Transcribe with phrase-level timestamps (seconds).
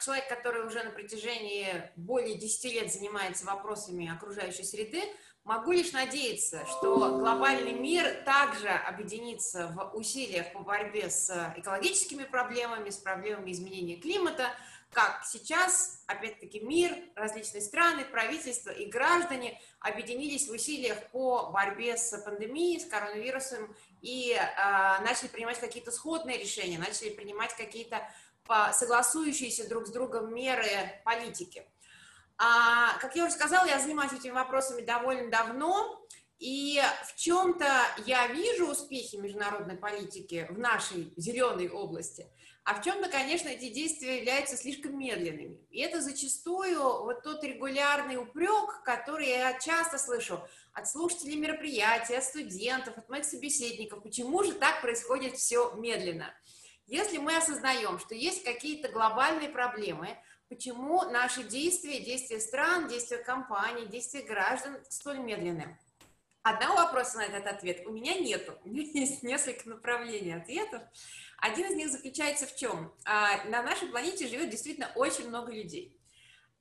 [0.00, 5.02] человек, который уже на протяжении более 10 лет занимается вопросами окружающей среды,
[5.44, 12.90] могу лишь надеяться, что глобальный мир также объединится в усилиях по борьбе с экологическими проблемами,
[12.90, 14.50] с проблемами изменения климата,
[14.92, 22.16] как сейчас, опять-таки, мир, различные страны, правительства и граждане объединились в усилиях по борьбе с
[22.22, 28.08] пандемией, с коронавирусом и э, начали принимать какие-то сходные решения, начали принимать какие-то
[28.72, 30.68] согласующиеся друг с другом меры
[31.04, 31.66] политики.
[32.38, 36.06] А, как я уже сказала, я занимаюсь этими вопросами довольно давно,
[36.38, 37.66] и в чем-то
[38.04, 42.26] я вижу успехи международной политики в нашей зеленой области,
[42.64, 45.58] а в чем-то, конечно, эти действия являются слишком медленными.
[45.70, 50.42] И это зачастую вот тот регулярный упрек, который я часто слышу
[50.74, 56.34] от слушателей мероприятий, от студентов, от моих собеседников, почему же так происходит все медленно.
[56.86, 60.16] Если мы осознаем, что есть какие-то глобальные проблемы,
[60.48, 65.78] почему наши действия, действия стран, действия компаний, действия граждан столь медленны?
[66.42, 68.56] Одного вопроса на этот ответ у меня нету.
[68.64, 70.80] У меня есть несколько направлений ответов.
[71.38, 72.94] Один из них заключается в чем?
[73.04, 76.00] А, на нашей планете живет действительно очень много людей.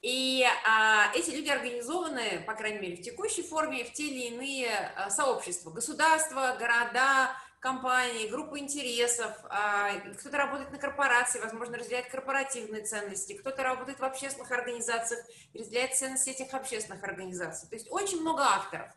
[0.02, 4.70] И а, эти люди организованы, по крайней мере, в текущей форме, в те или иные
[4.96, 7.32] а, сообщества, государства, города,
[7.66, 14.04] компании, группы интересов, а, кто-то работает на корпорации, возможно, разделяет корпоративные ценности, кто-то работает в
[14.04, 17.68] общественных организациях и разделяет ценности этих общественных организаций.
[17.68, 18.92] То есть очень много авторов.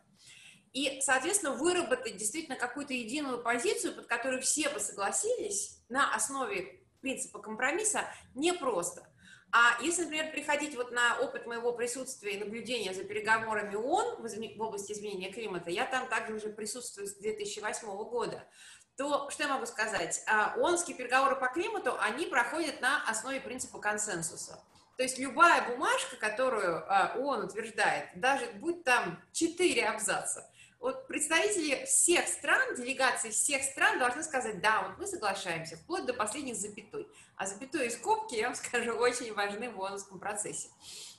[0.74, 7.38] И, соответственно, выработать действительно какую-то единую позицию, под которую все бы согласились на основе принципа
[7.38, 9.08] компромисса, непросто.
[9.50, 14.62] А если, например, приходить вот на опыт моего присутствия и наблюдения за переговорами ООН в
[14.62, 18.44] области изменения климата, я там также уже присутствую с 2008 года,
[18.96, 20.22] то что я могу сказать?
[20.26, 24.60] А, ООНские переговоры по климату, они проходят на основе принципа консенсуса.
[24.96, 30.50] То есть любая бумажка, которую а, ООН утверждает, даже будь там четыре абзаца,
[30.80, 36.14] вот представители всех стран, делегации всех стран должны сказать, да, вот мы соглашаемся, вплоть до
[36.14, 37.08] последних запятой.
[37.36, 40.68] А запятой и скобки, я вам скажу, очень важны в ООНовском процессе.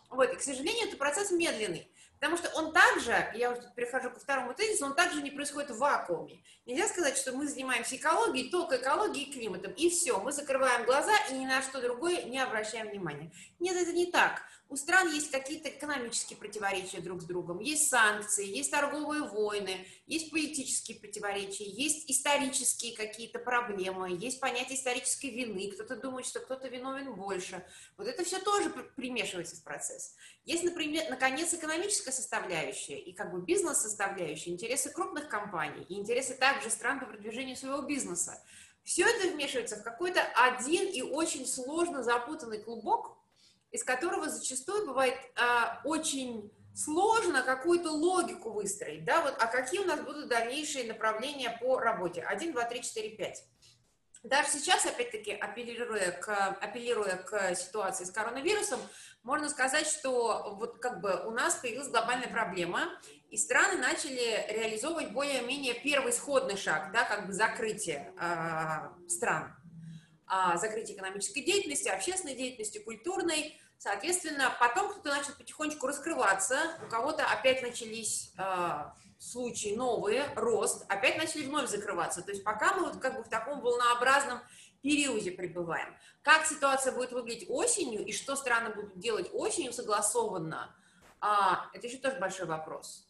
[0.10, 1.92] Вот, и, к сожалению, это процесс медленный.
[2.20, 5.78] Потому что он также, я уже перехожу ко второму тезису, он также не происходит в
[5.78, 6.44] вакууме.
[6.66, 11.14] Нельзя сказать, что мы занимаемся экологией, только экологией и климатом, и все, мы закрываем глаза
[11.30, 13.32] и ни на что другое не обращаем внимания.
[13.60, 14.42] Нет, это не так.
[14.72, 20.30] У стран есть какие-то экономические противоречия друг с другом, есть санкции, есть торговые войны, есть
[20.30, 27.16] политические противоречия, есть исторические какие-то проблемы, есть понятие исторической вины, кто-то думает, что кто-то виновен
[27.16, 27.66] больше.
[27.98, 30.14] Вот это все тоже примешивается в процесс.
[30.46, 36.70] Есть, например, наконец, экономическая составляющая и как бы бизнес-составляющая, интересы крупных компаний и интересы также
[36.70, 38.40] стран по продвижению своего бизнеса.
[38.84, 43.19] Все это вмешивается в какой-то один и очень сложно запутанный клубок,
[43.72, 49.86] из которого зачастую бывает а, очень сложно какую-то логику выстроить, да, вот, а какие у
[49.86, 52.22] нас будут дальнейшие направления по работе?
[52.22, 53.44] 1, 2, 3, 4, 5.
[54.24, 56.30] Даже сейчас, опять-таки, апеллируя к,
[56.62, 58.80] апеллируя к ситуации с коронавирусом,
[59.24, 62.90] можно сказать, что вот как бы у нас появилась глобальная проблема,
[63.30, 69.56] и страны начали реализовывать более-менее первый исходный шаг, да, как бы закрытие э, стран
[70.30, 73.60] а, закрытие экономической деятельности, общественной деятельности, культурной.
[73.80, 81.18] Соответственно, потом кто-то начал потихонечку раскрываться, у кого-то опять начались а, случаи новые, рост, опять
[81.18, 82.22] начали вновь закрываться.
[82.22, 84.40] То есть пока мы вот как бы в таком волнообразном
[84.82, 85.96] периоде пребываем.
[86.22, 90.76] Как ситуация будет выглядеть осенью и что страны будут делать осенью согласованно,
[91.22, 93.09] а, это еще тоже большой вопрос.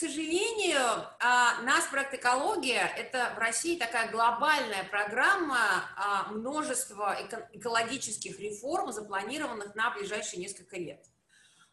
[0.00, 0.80] Сожалению,
[1.18, 7.18] а, нас проект «Экология»— это в России такая глобальная программа а, множества
[7.52, 11.04] экологических реформ, запланированных на ближайшие несколько лет.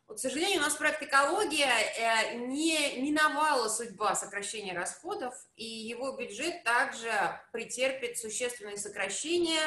[0.07, 6.11] Вот, к сожалению, у нас проект «Экология» э, не миновала судьба сокращения расходов, и его
[6.17, 7.11] бюджет также
[7.53, 9.61] претерпит существенные сокращения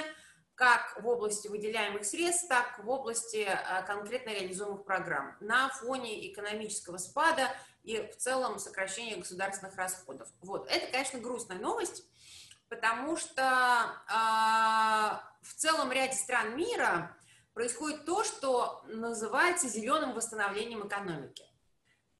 [0.55, 6.99] как в области выделяемых средств, так в области а, конкретно реализуемых программ на фоне экономического
[6.99, 7.49] спада–
[7.82, 10.29] и в целом сокращение государственных расходов.
[10.41, 12.05] Вот, это, конечно, грустная новость,
[12.69, 14.17] потому что э,
[15.43, 17.17] в целом ряде стран мира
[17.55, 21.44] происходит то, что называется зеленым восстановлением экономики.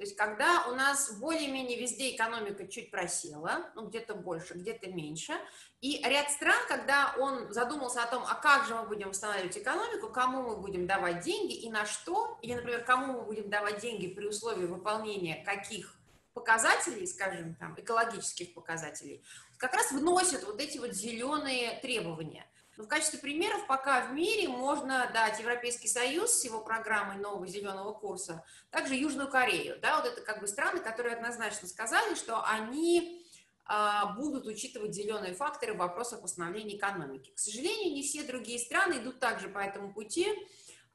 [0.01, 5.35] То есть когда у нас более-менее везде экономика чуть просела, ну где-то больше, где-то меньше,
[5.83, 10.09] и ряд стран, когда он задумался о том, а как же мы будем восстанавливать экономику,
[10.09, 14.07] кому мы будем давать деньги и на что, или, например, кому мы будем давать деньги
[14.07, 15.95] при условии выполнения каких
[16.33, 19.23] показателей, скажем, там, экологических показателей,
[19.59, 22.47] как раз вносят вот эти вот зеленые требования.
[22.81, 27.47] Но в качестве примеров пока в мире можно дать Европейский Союз с его программой нового
[27.47, 29.79] зеленого курса, также Южную Корею.
[29.83, 33.23] Да, вот это как бы страны, которые однозначно сказали, что они
[33.67, 37.31] а, будут учитывать зеленые факторы в вопросах восстановления экономики.
[37.37, 40.27] К сожалению, не все другие страны идут также по этому пути.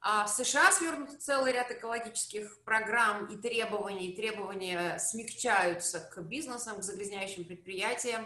[0.01, 4.15] А в США свернут целый ряд экологических программ и требований.
[4.15, 8.25] Требования смягчаются к бизнесам, к загрязняющим предприятиям.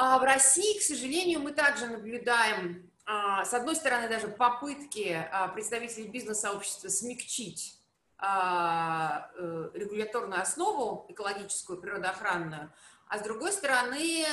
[0.00, 5.48] А в России, к сожалению, мы также наблюдаем, а, с одной стороны, даже попытки а,
[5.48, 7.74] представителей бизнес-сообщества смягчить
[8.16, 12.72] а, э, регуляторную основу экологическую, природоохранную,
[13.08, 14.24] а с другой стороны,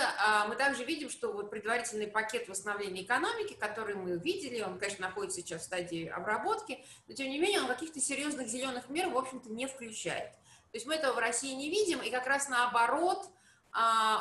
[0.50, 5.40] мы также видим, что вот предварительный пакет восстановления экономики, который мы видели, он, конечно, находится
[5.40, 9.50] сейчас в стадии обработки, но тем не менее он каких-то серьезных зеленых мер, в общем-то,
[9.50, 10.32] не включает.
[10.72, 13.30] То есть мы этого в России не видим, и как раз наоборот,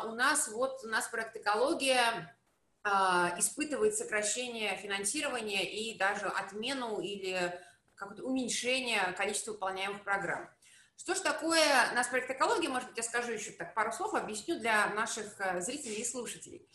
[0.06, 2.34] у нас вот, у нас проект «Экология»
[2.82, 7.58] а, испытывает сокращение финансирования и даже отмену или
[7.94, 10.50] какое-то уменьшение количества выполняемых программ.
[10.96, 12.68] Что ж такое наш проект экологии?
[12.68, 16.68] Может быть, я скажу еще так пару слов, объясню для наших э, зрителей и слушателей.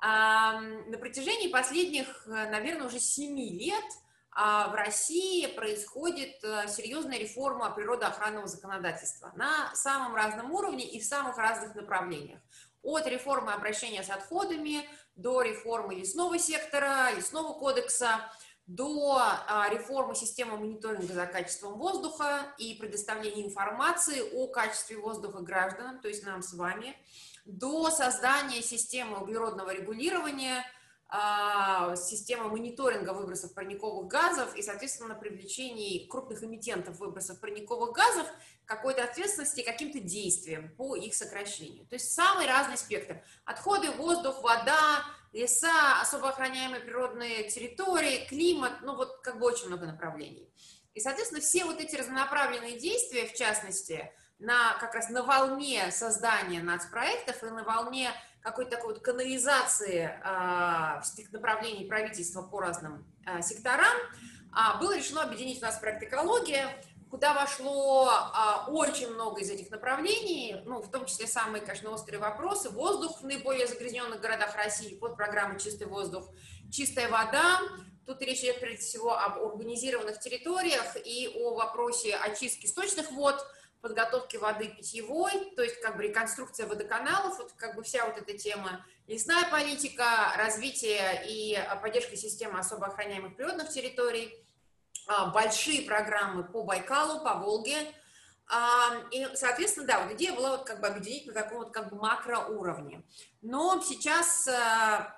[0.00, 4.01] На протяжении последних, э, наверное, уже семи лет а,
[4.34, 11.36] в России происходит э, серьезная реформа природоохранного законодательства на самом разном уровне и в самых
[11.36, 12.40] разных направлениях.
[12.82, 18.20] От реформы обращения с отходами до реформы лесного сектора, лесного кодекса,
[18.66, 26.00] до а, реформы системы мониторинга за качеством воздуха и предоставления информации о качестве воздуха гражданам,
[26.00, 26.96] то есть нам с вами,
[27.44, 30.64] до создания системы углеродного регулирования,
[31.14, 38.26] а, системы мониторинга выбросов парниковых газов и, соответственно, привлечении крупных эмитентов выбросов парниковых газов
[38.64, 41.86] какой-то ответственности каким-то действием по их сокращению.
[41.88, 43.22] То есть самый разный спектр.
[43.44, 45.04] Отходы, воздух, вода,
[45.34, 50.48] леса, особо охраняемые природные территории, климат, ну вот как бы очень много направлений.
[50.94, 56.62] И, соответственно, все вот эти разнонаправленные действия, в частности, на, как раз на волне создания
[56.62, 58.10] нацпроектов и на волне
[58.42, 65.58] какой-то такой вот канализации э, направлений правительства по разным э, секторам, э, было решено объединить
[65.58, 66.68] у нас проект «Экология»,
[67.12, 72.18] куда вошло а, очень много из этих направлений, ну, в том числе самые, конечно, острые
[72.18, 72.70] вопросы.
[72.70, 76.30] Воздух в наиболее загрязненных городах России под программой «Чистый воздух»,
[76.72, 77.60] чистая вода.
[78.06, 83.46] Тут речь идет, прежде всего, об урбанизированных территориях и о вопросе очистки сточных вод,
[83.82, 88.38] подготовки воды питьевой, то есть как бы реконструкция водоканалов, вот как бы вся вот эта
[88.38, 94.34] тема, лесная политика, развитие и поддержка системы особо охраняемых природных территорий–
[95.06, 97.92] а, большие программы по Байкалу, по Волге.
[98.48, 101.90] А, и, соответственно, да, вот идея была вот как бы объединить на таком вот как
[101.90, 103.02] бы макроуровне.
[103.40, 104.52] Но сейчас э,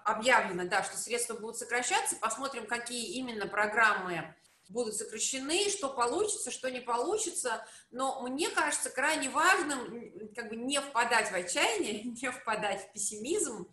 [0.04, 2.16] объявлено, да, что средства будут сокращаться.
[2.16, 4.34] Посмотрим, какие именно программы
[4.68, 7.66] будут сокращены, что получится, что не получится.
[7.90, 13.68] Но мне кажется крайне важным как бы не впадать в отчаяние, не впадать в пессимизм,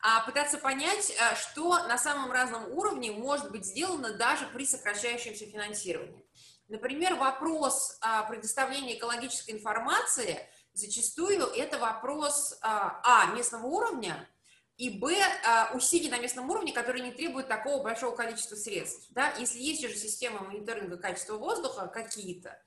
[0.00, 5.46] а пытаться понять, э, что на самом разном уровне может быть сделано даже при сокращающемся
[5.46, 6.24] финансировании.
[6.68, 7.98] Например, вопрос
[8.30, 10.40] предоставления экологической информации
[10.72, 14.28] зачастую это вопрос а, а местного уровня
[14.82, 15.14] и б
[15.46, 19.06] а, усилий на местном уровне, которые не требуют такого большого количества средств.
[19.10, 19.32] Да?
[19.38, 22.60] Если есть же система мониторинга качества воздуха какие-то,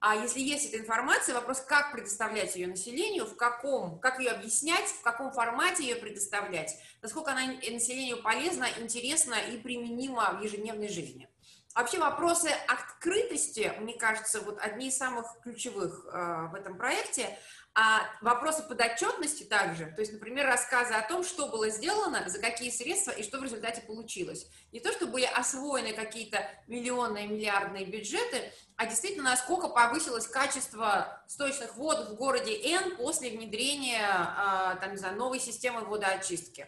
[0.00, 4.86] а если есть эта информация, вопрос, как предоставлять ее населению, в каком, как ее объяснять,
[4.86, 11.28] в каком формате ее предоставлять, насколько она населению полезна, интересна и применима в ежедневной жизни.
[11.74, 17.38] Вообще вопросы открытости, мне кажется, вот одни из самых ключевых э, в этом проекте,
[17.72, 22.70] а вопросы подотчетности также, то есть, например, рассказы о том, что было сделано, за какие
[22.70, 24.48] средства и что в результате получилось.
[24.72, 31.76] Не то, что были освоены какие-то миллионные, миллиардные бюджеты, а действительно, насколько повысилось качество сточных
[31.76, 36.66] вод в городе Н после внедрения, а, там, не знаю, новой системы водоочистки.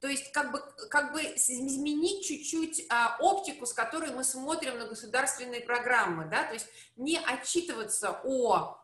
[0.00, 4.86] То есть как бы, как бы изменить чуть-чуть а, оптику, с которой мы смотрим на
[4.86, 8.78] государственные программы, да, то есть не отчитываться о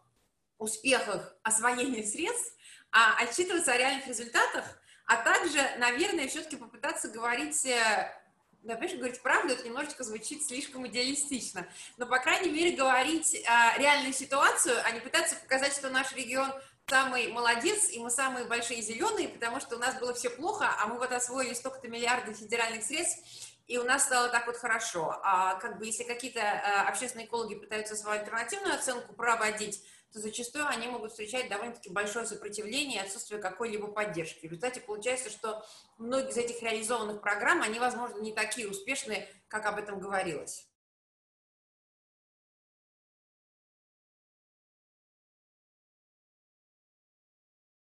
[0.65, 2.55] успехах освоения средств,
[2.91, 4.65] а отчитываться о реальных результатах,
[5.07, 8.11] а также, наверное, все-таки попытаться говорить э,
[8.63, 11.67] да, говорить правду, это немножечко звучит слишком идеалистично,
[11.99, 13.41] но, по крайней мере, говорить э,
[13.79, 16.51] реальную ситуацию, а не пытаться показать, что наш регион
[16.89, 20.87] самый молодец, и мы самые большие зеленые, потому что у нас было все плохо, а
[20.87, 23.23] мы вот освоили столько-то миллиардов федеральных средств,
[23.67, 25.19] и у нас стало так вот хорошо.
[25.23, 29.83] А как бы если какие-то а, общественные экологи пытаются свою альтернативную оценку проводить,
[30.15, 34.47] то зачастую они могут встречать довольно-таки большое сопротивление и отсутствие какой-либо поддержки.
[34.47, 35.67] В результате получается, что
[35.99, 40.69] многие из этих реализованных программ, они, возможно, не такие успешные, как об этом говорилось.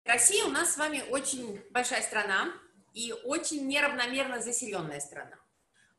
[0.04, 2.52] Россия у нас с вами очень большая страна
[2.94, 5.38] и очень неравномерно заселенная страна,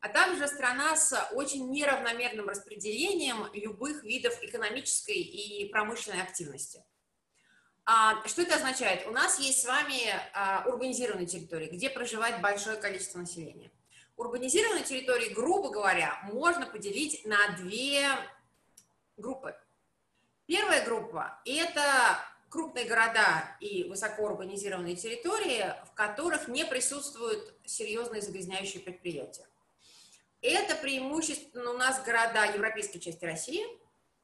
[0.00, 6.84] а также страна с очень неравномерным распределением любых видов экономической и промышленной активности.
[7.84, 9.06] А, что это означает?
[9.06, 13.70] У нас есть с вами а, урбанизированные территории, где проживает большое количество населения.
[14.16, 18.08] Урбанизированные территории, грубо говоря, можно поделить на две
[19.16, 19.54] группы.
[20.46, 29.46] Первая группа– это крупные города и высокоурбанизированные территории, в которых не присутствуют серьезные загрязняющие предприятия.
[30.42, 33.64] Это преимущественно у нас города европейской части России,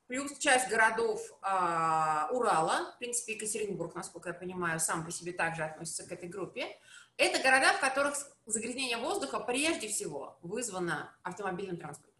[0.07, 5.65] плюс часть городов э, Урала, в принципе, Екатеринбург, насколько я понимаю, сам по себе также
[5.65, 6.79] относится к этой группе.
[7.17, 8.15] Это города, в которых
[8.47, 12.13] загрязнение воздуха прежде всего вызвано автомобильным транспортом.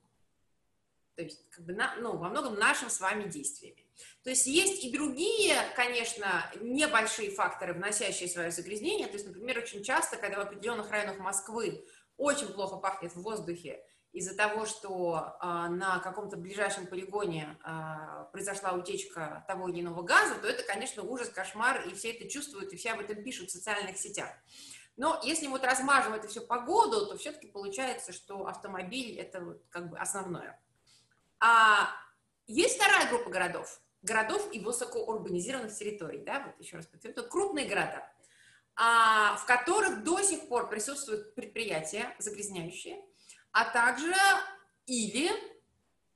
[1.15, 3.85] То есть, как бы, на, ну, во многом нашим с вами действиями.
[4.25, 9.07] То есть есть и другие, конечно, небольшие факторы, вносящие свое загрязнение.
[9.07, 11.85] То есть, например, очень часто, когда в определенных районах Москвы
[12.23, 18.73] очень плохо пахнет в воздухе из-за того, что э, на каком-то ближайшем полигоне э, произошла
[18.73, 22.77] утечка того или иного газа, то это, конечно, ужас, кошмар, и все это чувствуют, и
[22.77, 24.29] все об этом пишут в социальных сетях.
[24.97, 29.63] Но если вот размажем это все по году, то все-таки получается, что автомобиль это вот
[29.71, 30.61] как бы основное.
[31.41, 31.89] А
[32.47, 38.07] есть вторая группа городов, городов и высокоурбанизированных территорий, да, вот еще раз подтверждаю, крупные города,
[38.07, 38.22] а,
[38.75, 43.01] в которых до сих пор присутствуют предприятия загрязняющие,
[43.53, 44.15] а также
[44.87, 45.31] или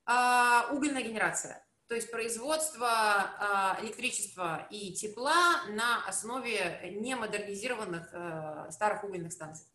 [0.07, 9.05] а, угольная генерация, то есть производство а, электричества и тепла на основе немодернизированных а, старых
[9.05, 9.67] угольных станций.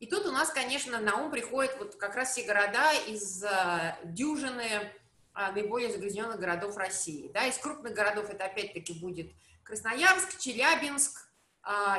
[0.00, 3.96] И тут у нас, конечно, на ум приходят вот как раз все города из а,
[4.04, 4.92] дюжины
[5.32, 7.30] а, наиболее загрязненных городов России.
[7.32, 11.31] Да, из крупных городов это опять-таки будет Красноярск, Челябинск, а,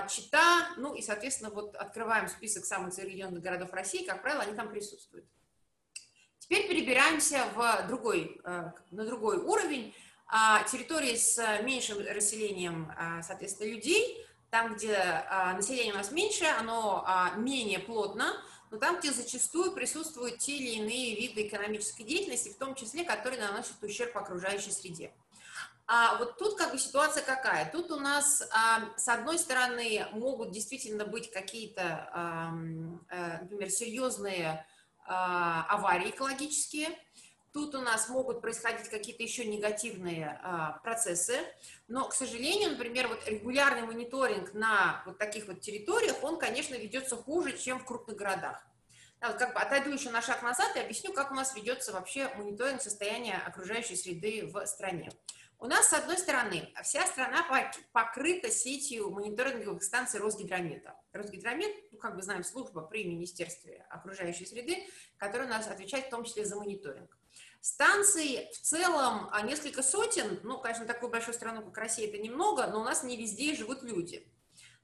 [0.10, 4.70] Чита, ну и, соответственно, вот открываем список самых загрязненных городов России, как правило, они там
[4.70, 5.26] присутствуют.
[6.40, 9.94] Теперь перебираемся в другой, а, на другой уровень,
[10.72, 12.92] территории с меньшим расселением,
[13.22, 14.98] соответственно, людей, там, где
[15.56, 17.06] население у нас меньше, оно
[17.38, 18.34] менее плотно,
[18.72, 23.40] но там, где зачастую присутствуют те или иные виды экономической деятельности, в том числе, которые
[23.40, 25.14] наносят ущерб окружающей среде.
[25.86, 27.70] А вот тут как бы ситуация какая?
[27.72, 32.52] Тут у нас, а, с одной стороны, могут действительно быть какие-то, а,
[33.42, 34.66] например, серьезные
[35.06, 36.98] а, аварии экологические,
[37.54, 41.38] Тут у нас могут происходить какие-то еще негативные а, процессы,
[41.88, 47.16] но, к сожалению, например, вот регулярный мониторинг на вот таких вот территориях, он, конечно, ведется
[47.16, 48.66] хуже, чем в крупных городах.
[49.22, 51.94] Да, вот как бы отойду еще на шаг назад и объясню, как у нас ведется
[51.94, 55.12] вообще мониторинг состояния окружающей среды в стране.
[55.64, 57.48] У нас, с одной стороны, вся страна
[57.94, 60.94] покрыта сетью мониторинговых станций Росгидромета.
[61.14, 66.10] Росгидромет, ну, как бы знаем, служба при Министерстве окружающей среды, которая у нас отвечает в
[66.10, 67.18] том числе за мониторинг.
[67.62, 72.68] Станций в целом а, несколько сотен, ну, конечно, такую большую страну, как Россия, это немного,
[72.68, 74.28] но у нас не везде живут люди.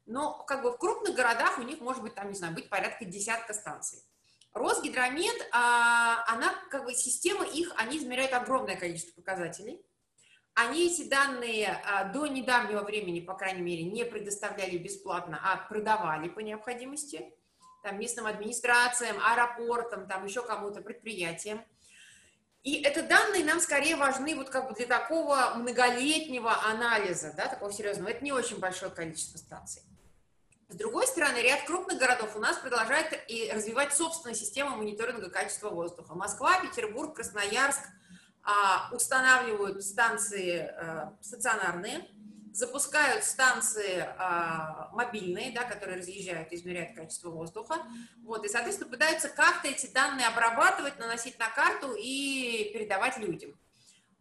[0.06, 3.04] Но как бы в крупных городах у них может быть, там, не знаю, быть порядка
[3.04, 4.02] десятка станций.
[4.54, 9.84] Росгидромет, а, она, как бы, система их, они измеряют огромное количество показателей.
[10.60, 16.28] Они эти данные а, до недавнего времени, по крайней мере, не предоставляли бесплатно, а продавали
[16.28, 17.34] по необходимости
[17.82, 21.64] там, местным администрациям, аэропортам, там еще кому-то, предприятиям.
[22.64, 27.72] И это данные нам скорее важны вот как бы для такого многолетнего анализа, да, такого
[27.72, 28.10] серьезного.
[28.10, 29.82] Это не очень большое количество станций.
[30.68, 35.70] С другой стороны, ряд крупных городов у нас продолжает и развивать собственную систему мониторинга качества
[35.70, 36.16] воздуха.
[36.16, 37.80] Москва, Петербург, Красноярск
[38.92, 42.08] устанавливают станции а, стационарные,
[42.54, 47.76] запускают станции а, мобильные, да, которые разъезжают измеряют качество воздуха,
[48.24, 53.58] вот, и, соответственно, пытаются как-то эти данные обрабатывать, наносить на карту и передавать людям.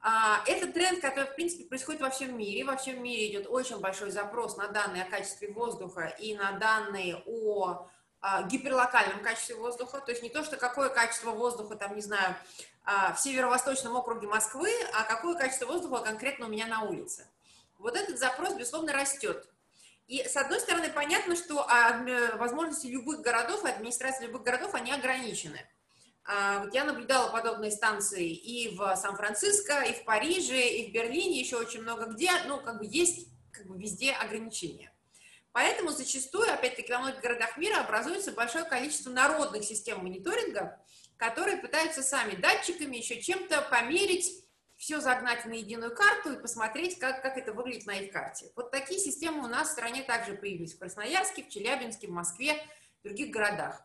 [0.01, 2.65] А, это тренд, который, в принципе, происходит во всем мире.
[2.65, 7.23] Во всем мире идет очень большой запрос на данные о качестве воздуха и на данные
[7.27, 7.89] о
[8.21, 12.35] а, гиперлокальном качестве воздуха, то есть не то, что какое качество воздуха, там, не знаю,
[12.78, 12.78] а,
[13.15, 17.27] в северо-восточном округе Москвы, а какое качество воздуха конкретно у меня на улице.
[17.79, 19.47] Вот этот запрос, безусловно, растет.
[20.09, 22.03] И, с одной стороны, понятно, что а,
[22.39, 25.61] возможности любых городов, администрации любых городов, они ограничены.
[26.25, 31.39] А, вот я наблюдала подобные станции и в Сан-Франциско, и в Париже, и в Берлине,
[31.39, 34.93] еще очень много где, ну, как бы есть как бы везде ограничения.
[35.53, 40.81] Поэтому зачастую, опять-таки, во многих городах мира образуется большое количество народных систем мониторинга,
[41.19, 44.45] которые пытаются сами датчиками еще чем-то померить,
[44.77, 48.53] все загнать на единую карту и посмотреть, как, как это выглядит на их карте.
[48.55, 52.55] Вот такие системы у нас в стране также появились в Красноярске, в Челябинске, в Москве,
[53.01, 53.83] в других городах.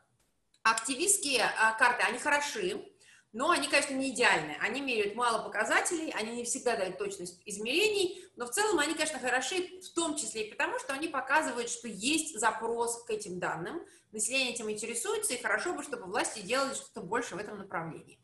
[0.61, 2.85] Активистские а, карты, они хороши,
[3.33, 4.55] но они, конечно, не идеальны.
[4.61, 9.19] Они меряют мало показателей, они не всегда дают точность измерений, но в целом они, конечно,
[9.19, 13.83] хороши, в том числе и потому, что они показывают, что есть запрос к этим данным,
[14.11, 18.19] население этим интересуется, и хорошо бы, чтобы власти делали что-то больше в этом направлении.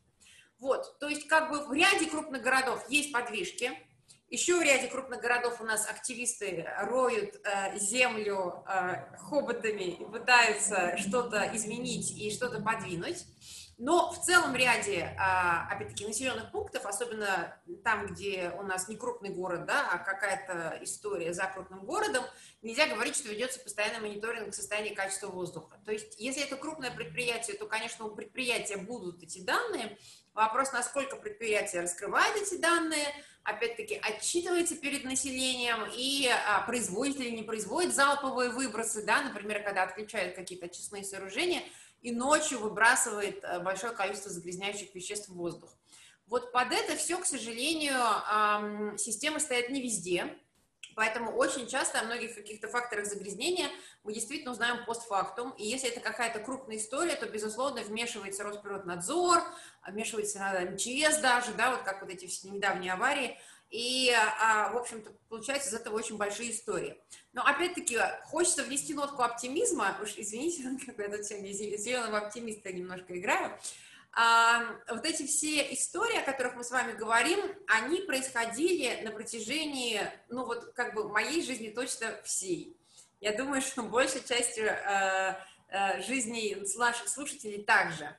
[0.59, 3.71] Вот, то есть как бы в ряде крупных городов есть подвижки,
[4.29, 10.95] еще в ряде крупных городов у нас активисты роют э, землю э, хоботами и пытаются
[10.97, 13.25] что-то изменить и что-то подвинуть.
[13.79, 19.29] Но в целом ряде, а, опять-таки, населенных пунктов, особенно там, где у нас не крупный
[19.29, 22.25] город, да, а какая-то история за крупным городом,
[22.61, 25.79] нельзя говорить, что ведется постоянный мониторинг состояния качества воздуха.
[25.85, 29.97] То есть, если это крупное предприятие, то, конечно, у предприятия будут эти данные.
[30.33, 33.07] Вопрос, насколько предприятие раскрывает эти данные,
[33.43, 39.83] опять-таки, отчитывается перед населением и а, производит или не производит залповые выбросы, да, например, когда
[39.83, 41.63] отключают какие-то очистные сооружения–
[42.01, 45.75] и ночью выбрасывает э, большое количество загрязняющих веществ в воздух.
[46.27, 47.97] Вот под это все, к сожалению,
[48.99, 50.37] системы стоят не везде,
[50.99, 53.69] Поэтому очень часто о многих каких-то факторах загрязнения
[54.03, 55.51] мы действительно узнаем постфактум.
[55.51, 59.41] И если это какая-то крупная история, то, безусловно, вмешивается Росприроднадзор,
[59.87, 60.39] вмешивается
[60.69, 63.37] МЧС даже, да, вот как вот эти все недавние аварии.
[63.69, 66.97] И, а, в общем-то, получается из этого очень большие истории.
[67.33, 69.97] Но, опять-таки, хочется внести нотку оптимизма.
[70.01, 73.57] Уж извините, как я тут сегодня зеленого оптимиста немножко играю.
[74.89, 80.45] Вот эти все истории, о которых мы с вами говорим, они происходили на протяжении, ну
[80.45, 82.75] вот как бы моей жизни точно всей.
[83.21, 85.35] Я думаю, что большей частью э,
[85.69, 88.15] э, жизни наших слушателей также.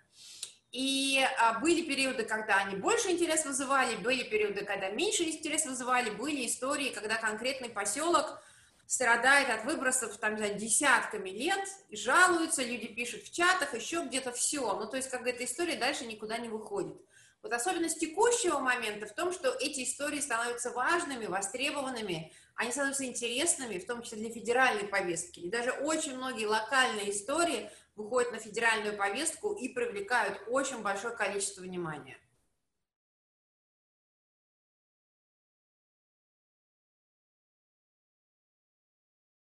[0.73, 6.11] И а, были периоды, когда они больше интерес вызывали, были периоды, когда меньше интерес вызывали,
[6.11, 8.41] были истории, когда конкретный поселок
[8.87, 14.61] страдает от выбросов там, за десятками лет, жалуются, люди пишут в чатах, еще где-то все.
[14.75, 16.97] Ну, то есть, как эта история дальше никуда не выходит.
[17.43, 23.79] Вот особенность текущего момента в том, что эти истории становятся важными, востребованными, они становятся интересными,
[23.79, 25.41] в том числе для федеральной повестки.
[25.41, 27.71] И даже очень многие локальные истории
[28.03, 32.19] выходят на федеральную повестку и привлекают очень большое количество внимания.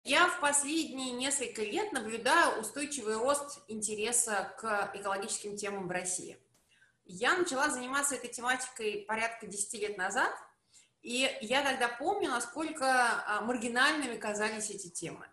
[0.05, 6.37] Я в последние несколько лет наблюдаю устойчивый рост интереса к экологическим темам в России.
[7.05, 10.33] Я начала заниматься этой тематикой порядка 10 лет назад,
[11.03, 15.27] и я тогда помню, насколько а, маргинальными казались эти темы.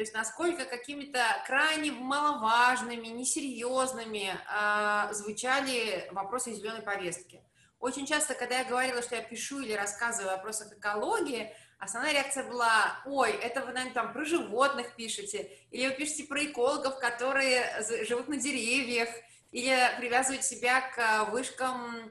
[0.00, 7.44] То есть насколько какими-то крайне маловажными, несерьезными э, звучали вопросы зеленой повестки.
[7.78, 12.48] Очень часто, когда я говорила, что я пишу или рассказываю о вопросах экологии, основная реакция
[12.48, 17.66] была, ой, это вы, наверное, там про животных пишете, или вы пишете про экологов, которые
[18.06, 19.10] живут на деревьях,
[19.52, 22.10] или привязывают себя к вышкам,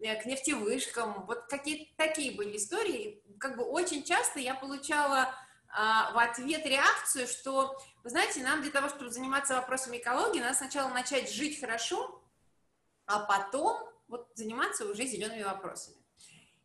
[0.00, 1.24] э, к нефтевышкам.
[1.26, 3.22] Вот какие-то такие были истории.
[3.38, 8.70] Как бы очень часто я получала а, в ответ реакцию, что, вы знаете, нам для
[8.70, 12.22] того, чтобы заниматься вопросами экологии, надо сначала начать жить хорошо,
[13.06, 15.96] а потом вот заниматься уже зелеными вопросами.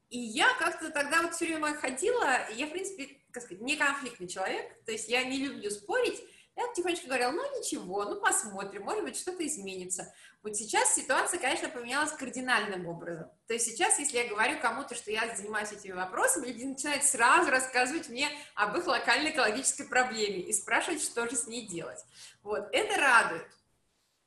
[0.10, 4.28] И я как-то тогда вот все время ходила, я, в принципе, как сказать, не конфликтный
[4.28, 6.24] человек, то есть я не люблю спорить,
[6.56, 10.14] я тихонечко говорила, ну ничего, ну посмотрим, может быть, что-то изменится.
[10.44, 13.30] Вот сейчас ситуация, конечно, поменялась кардинальным образом.
[13.48, 17.50] То есть сейчас, если я говорю кому-то, что я занимаюсь этими вопросами, люди начинают сразу
[17.50, 22.04] рассказывать мне об их локальной экологической проблеме и спрашивать, что же с ней делать.
[22.44, 23.48] Вот, это радует.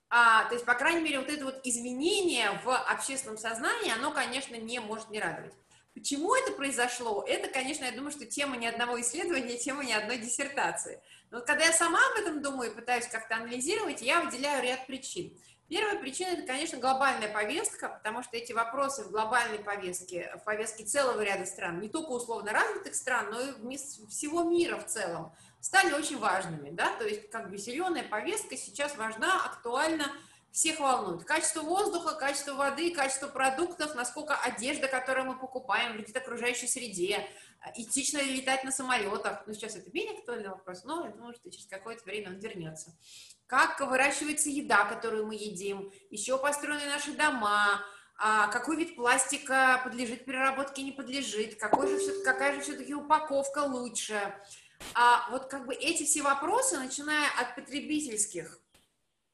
[0.09, 4.55] А, то есть, по крайней мере, вот это вот изменение в общественном сознании, оно, конечно,
[4.57, 5.53] не может не радовать.
[5.95, 7.25] Почему это произошло?
[7.27, 11.01] Это, конечно, я думаю, что тема ни одного исследования, тема ни одной диссертации.
[11.31, 15.37] Но когда я сама об этом думаю и пытаюсь как-то анализировать, я выделяю ряд причин.
[15.69, 20.85] Первая причина– это, конечно, глобальная повестка, потому что эти вопросы в глобальной повестке, в повестке
[20.85, 25.93] целого ряда стран, не только условно развитых стран, но и всего мира в целом, стали
[25.93, 26.71] очень важными.
[26.71, 26.95] Да?
[26.99, 30.13] То есть как бы зеленая повестка сейчас важна, актуальна,
[30.53, 31.25] всех волнует.
[31.25, 37.29] Качество воздуха, качество воды, качество продуктов, насколько одежда, которую мы покупаем, вредит окружающей среде,
[37.75, 39.43] Этично ли летать на самолетах?
[39.47, 42.97] Ну, сейчас это менее актуальный вопрос, но я думаю, что через какое-то время он вернется.
[43.47, 45.93] Как выращивается еда, которую мы едим?
[46.11, 47.85] Еще построены наши дома?
[48.19, 51.57] А какой вид пластика подлежит переработке, не подлежит?
[51.57, 54.35] Какой же, какая же все-таки упаковка лучше?
[54.95, 58.61] А вот как бы эти все вопросы, начиная от потребительских,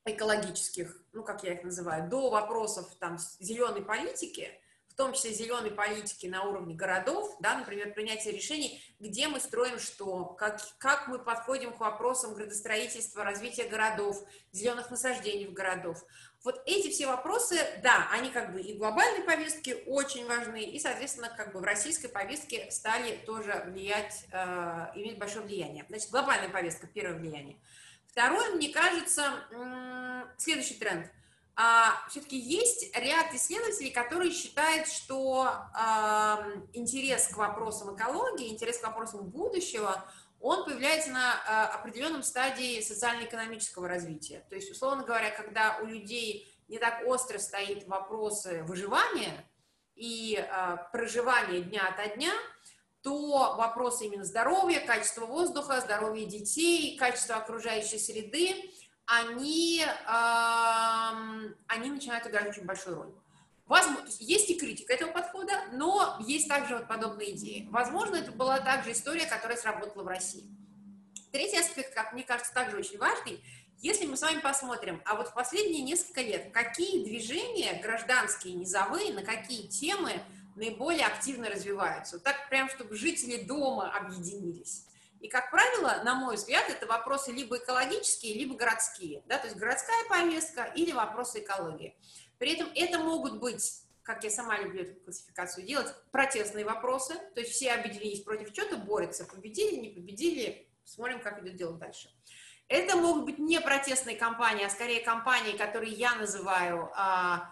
[0.05, 4.51] экологических, ну, как я их называю, до вопросов там зеленой политики–
[5.03, 10.27] том числе зеленой политики на уровне городов, да, например, принятие решений, где мы строим что,
[10.27, 16.05] как, как мы подходим к вопросам градостроительства, развития городов, зеленых насаждений в городов.
[16.45, 20.79] Вот эти все вопросы, да, они как бы и в глобальной повестке очень важны, и,
[20.79, 25.85] соответственно, как бы в российской повестке стали тоже влиять, э, иметь большое влияние.
[25.89, 27.59] Значит, глобальная повестка, первое влияние.
[28.07, 29.25] Второе, мне кажется,
[30.39, 31.11] следующий тренд–
[31.55, 38.87] а, все-таки есть ряд исследователей, которые считают, что а, интерес к вопросам экологии, интерес к
[38.87, 40.05] вопросам будущего,
[40.41, 44.45] он появляется на а, определенном стадии социально-экономического развития.
[44.49, 49.47] То есть, условно говоря, когда у людей не так остро стоит вопросы выживания
[49.95, 52.33] и а, проживания дня ото дня,
[53.03, 58.71] то вопросы именно здоровья, качества воздуха, здоровья детей, качества окружающей среды,
[59.07, 59.85] они,
[61.67, 63.15] они начинают играть очень большую роль.
[63.67, 67.67] Возможно, есть, есть и критика этого подхода, но есть также вот подобные идеи.
[67.71, 70.45] Возможно, это была также история, которая сработала в России.
[71.31, 73.43] Третий аспект, как мне кажется, также очень важный.
[73.79, 79.13] Если мы с вами посмотрим, а вот в последние несколько лет, какие движения гражданские, низовые,
[79.13, 80.13] на какие темы
[80.55, 82.17] наиболее активно развиваются?
[82.17, 84.87] Вот так прям, чтобы жители дома объединились.
[85.23, 89.57] И, как правило, на мой взгляд, это вопросы либо экологические, либо городские, да, то есть
[89.57, 91.97] городская повестка или вопросы экологии.
[92.39, 97.41] При этом это могут быть, как я сама люблю эту классификацию делать, протестные вопросы, то
[97.41, 102.11] есть все объединились против чего-то, борются, победили, не победили, смотрим, как идет дело дальше.
[102.67, 107.43] Это могут быть не протестные кампании, а скорее кампании, которые я называю uh,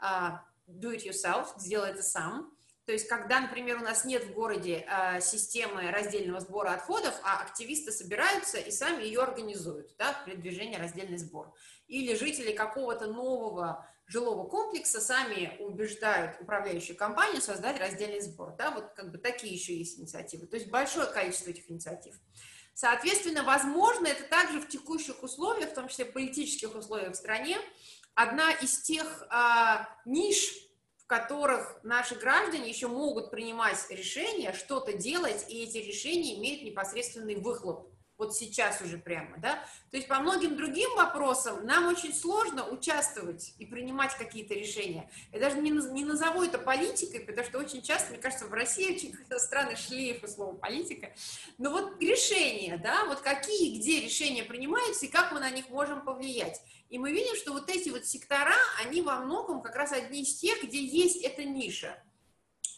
[0.00, 2.56] uh, do it yourself, сделай это сам.
[2.88, 7.42] То есть, когда, например, у нас нет в городе э, системы раздельного сбора отходов, а
[7.42, 11.52] активисты собираются и сами ее организуют, да, предвижение раздельный сбор.
[11.86, 18.54] Или жители какого-то нового жилого комплекса сами убеждают управляющую компанию создать раздельный сбор.
[18.56, 20.46] Да, вот как бы такие еще есть инициативы.
[20.46, 22.18] То есть большое количество этих инициатив.
[22.72, 27.58] Соответственно, возможно, это также в текущих условиях, в том числе политических условиях в стране,
[28.14, 30.67] одна из тех а, ниш,
[31.08, 37.90] которых наши граждане еще могут принимать решения, что-то делать, и эти решения имеют непосредственный выхлоп
[38.18, 43.54] вот сейчас уже прямо, да, то есть по многим другим вопросам нам очень сложно участвовать
[43.58, 45.08] и принимать какие-то решения.
[45.32, 48.92] Я даже не, не назову это политикой, потому что очень часто, мне кажется, в России
[48.92, 51.12] очень странный шлейф слова политика,
[51.58, 56.04] но вот решения, да, вот какие, где решения принимаются и как мы на них можем
[56.04, 56.60] повлиять.
[56.90, 60.34] И мы видим, что вот эти вот сектора, они во многом как раз одни из
[60.36, 62.02] тех, где есть эта ниша.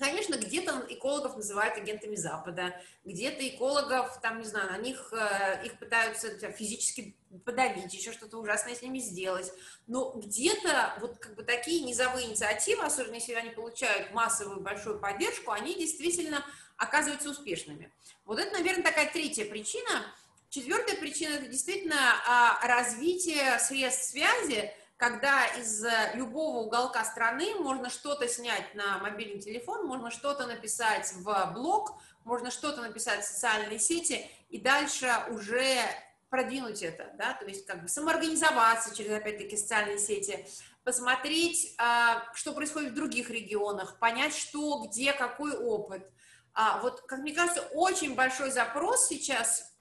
[0.00, 5.78] Конечно, где-то экологов называют агентами Запада, где-то экологов, там, не знаю, на них, э, их
[5.78, 9.52] пытаются физически подавить, еще что-то ужасное с ними сделать.
[9.86, 15.50] Но где-то вот как бы такие низовые инициативы, особенно если они получают массовую большую поддержку,
[15.50, 16.46] они действительно
[16.78, 17.92] оказываются успешными.
[18.24, 20.06] Вот это, наверное, такая третья причина.
[20.48, 27.88] Четвертая причина– это действительно а, развитие средств связи, когда из э, любого уголка страны можно
[27.88, 33.78] что-то снять на мобильный телефон, можно что-то написать в блог, можно что-то написать в социальные
[33.78, 35.80] сети и дальше уже
[36.28, 40.46] продвинуть это, да, то есть как бы самоорганизоваться через, опять-таки, социальные сети,
[40.84, 46.06] посмотреть, а, что происходит в других регионах, понять, что, где, какой опыт.
[46.52, 49.72] А вот, как мне кажется, очень большой запрос сейчас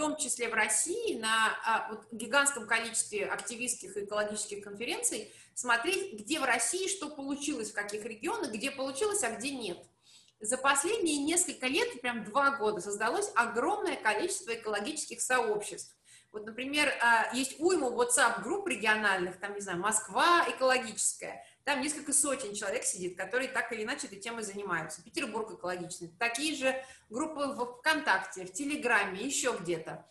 [0.00, 6.40] том числе в России, на а, вот, гигантском количестве активистских и экологических конференций, смотреть, где
[6.40, 9.78] в России что получилось, в каких регионах, где получилось, а где нет.
[10.40, 15.94] За последние несколько лет, прям два года, создалось огромное количество экологических сообществ.
[16.32, 22.54] Вот, например, а, есть уйма WhatsApp-групп региональных, там, не знаю, Москва экологическая, там несколько сотен
[22.54, 25.02] человек сидит, которые так или иначе этой темой занимаются.
[25.02, 26.10] Петербург экологичный.
[26.18, 26.74] Такие же
[27.08, 30.06] группы в ВКонтакте, в Телеграме, еще где-то.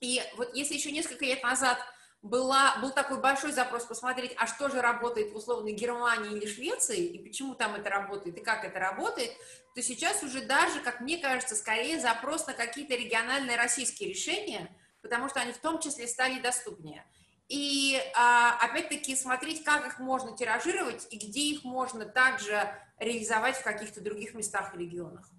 [0.00, 1.78] И вот если еще несколько лет назад
[2.22, 7.04] была, был такой большой запрос посмотреть, а что же работает в условной Германии или Швеции,
[7.04, 9.30] и почему там это работает, и как это работает,
[9.74, 15.28] то сейчас уже даже, как мне кажется, скорее запрос на какие-то региональные российские решения, потому
[15.28, 17.04] что они в том числе стали доступнее
[17.48, 23.64] и а, опять-таки смотреть, как их можно тиражировать и где их можно также реализовать в
[23.64, 25.30] каких-то других местах и регионах.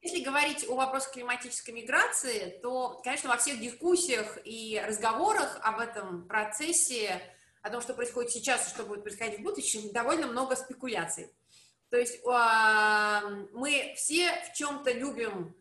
[0.00, 6.26] Если говорить о вопросах климатической миграции, то, конечно, во всех дискуссиях и разговорах об этом
[6.26, 7.22] процессе,
[7.62, 11.32] о том, что происходит сейчас и что будет происходить в будущем, довольно много спекуляций.
[11.92, 13.20] То есть а,
[13.52, 15.54] мы все в чем-то любим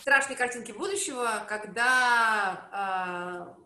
[0.00, 3.56] страшные картинки будущего, когда а,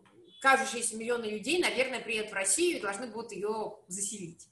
[0.40, 4.48] кажущиеся миллионы людей, наверное, приедут в Россию и должны будут ее заселить.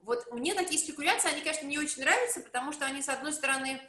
[0.00, 3.80] Вот мне такие спекуляции, они, конечно, не очень нравятся, потому что они, с одной стороны,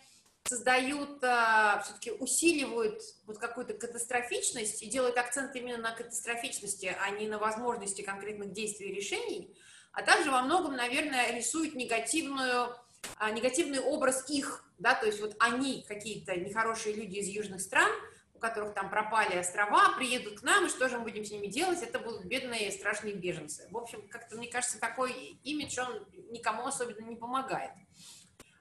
[0.46, 7.28] создают, а, все-таки усиливают вот какую-то катастрофичность и делают акцент именно на катастрофичности, а не
[7.28, 9.54] на возможности конкретных действий и решений,
[9.92, 12.74] а также во многом, наверное, рисуют негативную,
[13.18, 17.92] а, негативный образ их, да, то есть вот они какие-то нехорошие люди из южных стран,
[18.34, 21.48] у которых там пропали острова, приедут к нам, и что же мы будем с ними
[21.48, 21.82] делать?
[21.82, 23.68] Это будут бедные страшные беженцы.
[23.72, 27.72] В общем, как-то, мне кажется, такой имидж, он никому особенно не помогает.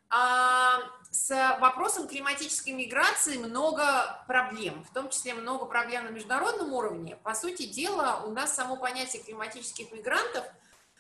[0.09, 0.79] А,
[1.11, 7.17] с вопросом климатической миграции много проблем, в том числе много проблем на международном уровне.
[7.17, 10.47] По сути дела, у нас само понятие климатических мигрантов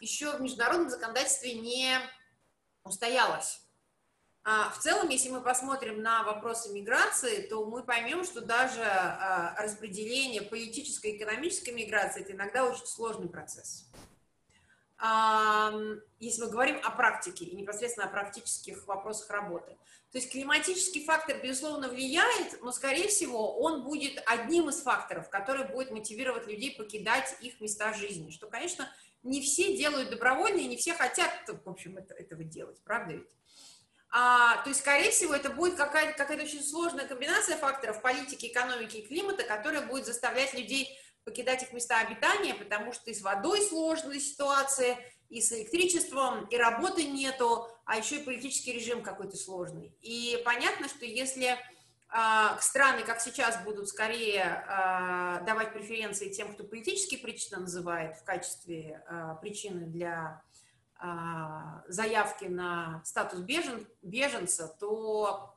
[0.00, 1.98] еще в международном законодательстве не
[2.86, 3.60] устоялось.
[4.44, 9.56] А, в целом, если мы посмотрим на вопросы миграции, то мы поймем, что даже а,
[9.60, 13.90] распределение политической и экономической миграции– это иногда очень сложный процесс
[16.18, 19.76] если мы говорим о практике и непосредственно о практических вопросах работы.
[20.10, 25.68] То есть климатический фактор, безусловно, влияет, но, скорее всего, он будет одним из факторов, который
[25.68, 28.90] будет мотивировать людей покидать их места жизни, что, конечно,
[29.22, 33.28] не все делают добровольно, и не все хотят, в общем, это, этого делать, правда ведь?
[34.08, 38.98] А, то есть, скорее всего, это будет какая-то какая очень сложная комбинация факторов политики, экономики
[38.98, 43.60] и климата, которая будет заставлять людей покидать их места обитания, потому что и с водой
[43.60, 44.96] сложная ситуация,
[45.28, 49.92] и с электричеством, и работы нету, а еще и политический режим какой-то сложный.
[50.00, 56.62] И понятно, что если э, страны, как сейчас, будут скорее э, давать преференции тем, кто
[56.62, 60.44] политические причины называет в качестве э, причины для
[61.02, 61.06] э,
[61.88, 65.56] заявки на статус бежен, беженца, то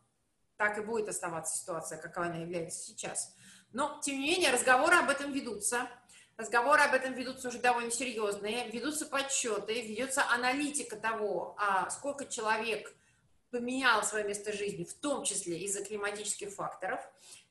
[0.58, 3.36] так и будет оставаться ситуация, какова она является сейчас.
[3.72, 5.90] Но, тем не менее, разговоры об этом ведутся.
[6.38, 12.94] Разговоры об этом ведутся уже довольно серьезные, ведутся подсчеты, ведется аналитика того, а сколько человек
[13.52, 17.02] поменял свое место жизни, в том числе из-за климатических факторов.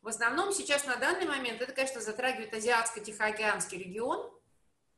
[0.00, 4.32] В основном сейчас на данный момент это, конечно, затрагивает Азиатско-Тихоокеанский регион,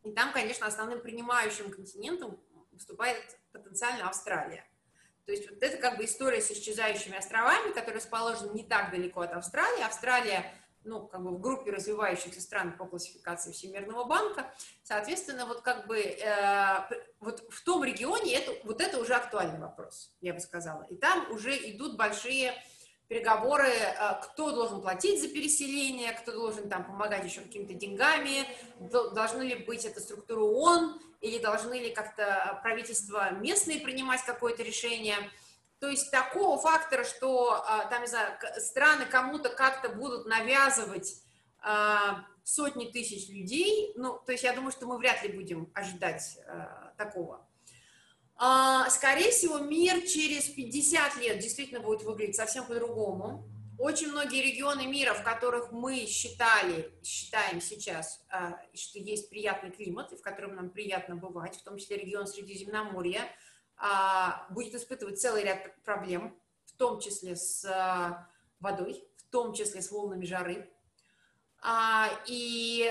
[0.05, 2.39] и там, конечно, основным принимающим континентом
[2.71, 4.65] выступает потенциально Австралия.
[5.27, 9.21] То есть вот это как бы история с исчезающими островами, которые расположены не так далеко
[9.21, 9.83] от Австралии.
[9.83, 10.53] Австралия
[10.85, 14.53] ну, как бы в группе развивающихся стран по классификации Всемирного банка.
[14.83, 16.79] Соответственно, вот как бы э,
[17.21, 20.85] вот в том регионе это, вот это уже актуальный вопрос, я бы сказала.
[20.91, 22.55] И там уже идут большие
[23.09, 28.47] переговоры, э, кто должен платить за переселение, кто должен там помогать еще какими-то деньгами,
[28.79, 35.17] должны ли быть это структура ООН, или должны ли как-то правительства местные принимать какое-то решение–
[35.81, 41.23] то есть такого фактора, что а, там, не знаю, страны кому-то как-то будут навязывать
[41.59, 46.39] а, сотни тысяч людей, ну, то есть я думаю, что мы вряд ли будем ожидать
[46.47, 47.47] а, такого.
[48.89, 53.47] Скорее всего, мир через 50 лет действительно будет выглядеть совсем по-другому.
[53.79, 58.25] Очень многие регионы мира, в которых мы считали, считаем сейчас,
[58.73, 63.31] что есть приятный климат, и в котором нам приятно бывать, в том числе регион Средиземноморья,
[64.51, 68.29] будет испытывать целый ряд проблем, в том числе с а,
[68.61, 70.71] водой, в том числе с волнами жары.
[71.63, 72.91] А, и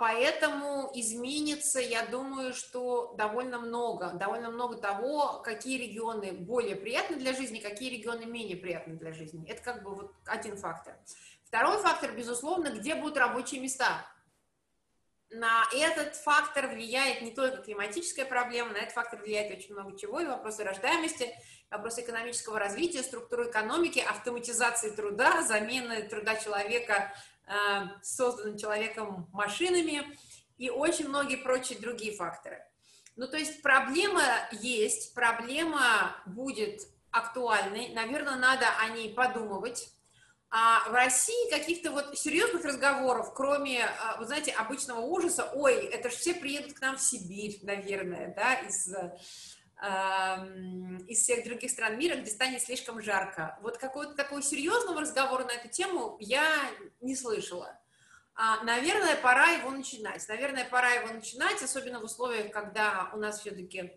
[0.00, 7.32] поэтому изменится, я думаю, что довольно много, довольно много того, какие регионы более приятны для
[7.32, 9.48] жизни, какие регионы менее приятны для жизни.
[9.48, 10.96] Это как бы вот один фактор.
[11.44, 14.06] Второй фактор, безусловно, где будут рабочие места
[15.30, 20.20] на этот фактор влияет не только климатическая проблема, на этот фактор влияет очень много чего,
[20.20, 21.32] и вопросы рождаемости,
[21.70, 27.14] вопросы экономического развития, структуры экономики, автоматизации труда, замены труда человека
[27.46, 27.52] э,
[28.02, 30.18] созданным человеком машинами
[30.58, 32.64] и очень многие прочие другие факторы.
[33.16, 39.92] Ну, то есть проблема есть, проблема будет актуальной, наверное, надо о ней подумывать,
[40.52, 46.10] а в России каких-то вот серьезных разговоров, кроме, а, вы знаете, обычного ужаса, ой, это
[46.10, 49.16] же все приедут к нам в Сибирь, наверное, да, из, э,
[51.06, 53.58] из всех других стран мира, где станет слишком жарко.
[53.62, 56.44] Вот какого-то такого серьезного разговора на эту тему я
[57.00, 57.78] не слышала.
[58.34, 60.26] А, наверное, пора его начинать.
[60.28, 63.92] Наверное, пора его начинать, особенно в условиях, когда у нас все-таки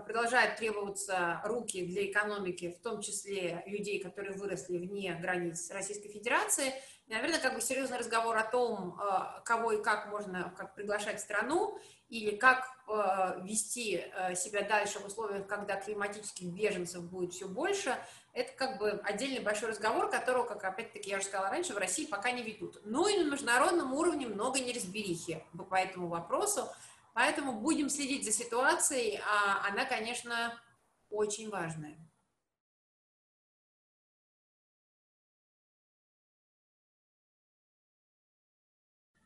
[0.00, 6.72] продолжают требоваться руки для экономики, в том числе людей, которые выросли вне границ Российской Федерации.
[7.06, 11.20] И, наверное, как бы серьезный разговор о том, э, кого и как можно как приглашать
[11.20, 11.78] в страну,
[12.08, 17.96] или как э, вести э, себя дальше в условиях, когда климатических беженцев будет все больше,
[18.32, 22.06] это как бы отдельный большой разговор, которого, как опять-таки я уже сказала раньше, в России
[22.06, 22.80] пока не ведут.
[22.84, 26.68] Ну и на международном уровне много неразберихи по этому вопросу,
[27.14, 30.60] поэтому будем следить за ситуацией, а она, конечно,
[31.08, 31.96] очень важная.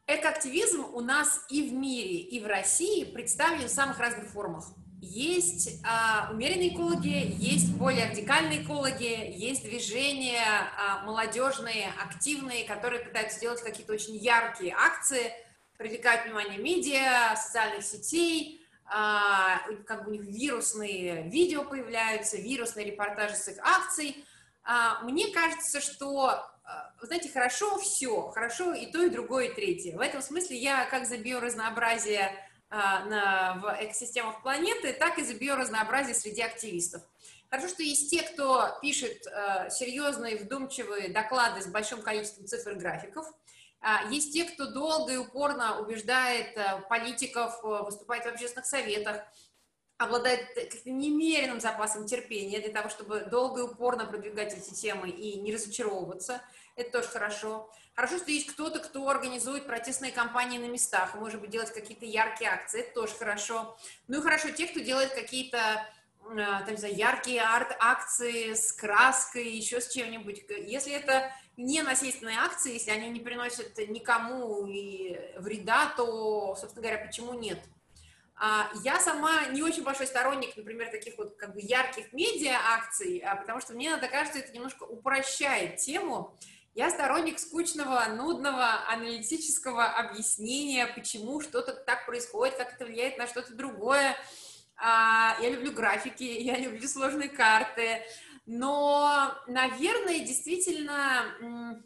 [0.07, 4.65] Экоактивизм у нас и в мире, и в России представлен в самых разных формах.
[5.03, 13.37] Есть а, умеренные экологи, есть более радикальные экологи, есть движения а, молодежные, активные, которые пытаются
[13.37, 15.31] сделать какие-то очень яркие акции,
[15.79, 23.37] привлекают внимание медиа, социальных сетей, а, как бы у них вирусные видео появляются, вирусные репортажи
[23.37, 24.25] с их акций.
[24.65, 29.97] А, мне кажется, что а, знаете, хорошо все, хорошо и то, и другое, и третье.
[29.97, 36.43] В этом смысле я как за биоразнообразие в экосистемах планеты, так и за биоразнообразие среди
[36.43, 37.01] активистов.
[37.49, 39.23] Хорошо, что есть те, кто пишет
[39.71, 43.25] серьезные, вдумчивые доклады с большим количеством цифр и графиков.
[43.81, 49.23] А, есть те, кто долго и упорно убеждает э, политиков, э, выступает в общественных советах,
[49.99, 50.47] обладает
[50.85, 56.41] немеренным запасом терпения для того, чтобы долго и упорно продвигать эти темы и не разочаровываться.
[56.77, 57.71] Это тоже хорошо.
[57.95, 62.51] Хорошо, что есть кто-то, кто организует протестные кампании на местах, может быть, делать какие-то яркие
[62.51, 63.77] акции, это тоже хорошо.
[64.07, 65.59] Ну и хорошо те, кто делает какие-то
[66.31, 70.45] э, там, не знаю, яркие арт-акции с краской, еще с чем-нибудь.
[70.49, 77.05] Если это не насильственные акции, если они не приносят никому и вреда, то, собственно говоря,
[77.05, 77.59] почему нет?
[78.37, 83.35] А, я сама не очень большой сторонник, например, таких вот как бы ярких медиа-акций, а,
[83.35, 86.39] потому что мне надо кажется, это немножко упрощает тему.
[86.75, 93.53] Я сторонник скучного, нудного, аналитического объяснения, почему что-то так происходит, как это влияет на что-то
[93.53, 94.17] другое.
[94.77, 98.03] А, я люблю графики, я люблю сложные карты,
[98.49, 101.83] но, наверное, действительно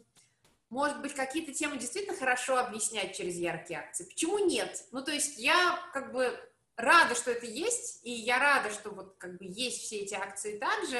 [0.69, 4.05] может быть, какие-то темы действительно хорошо объяснять через яркие акции.
[4.05, 4.85] Почему нет?
[4.91, 6.35] Ну, то есть я как бы
[6.75, 10.57] рада, что это есть, и я рада, что вот как бы есть все эти акции
[10.57, 10.97] также,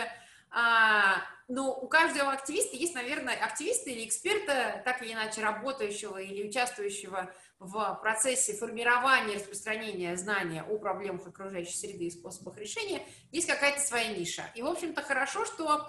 [0.51, 6.47] а, но у каждого активиста есть, наверное, активиста или эксперта, так или иначе работающего или
[6.47, 13.47] участвующего в процессе формирования и распространения знания о проблемах окружающей среды и способах решения, есть
[13.47, 14.51] какая-то своя ниша.
[14.55, 15.87] И, в общем-то, хорошо, что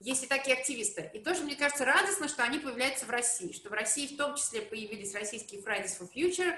[0.00, 1.10] есть и такие активисты.
[1.14, 4.36] И тоже, мне кажется, радостно, что они появляются в России, что в России в том
[4.36, 6.54] числе появились российские Fridays for Future,